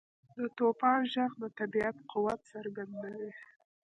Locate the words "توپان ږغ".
0.57-1.31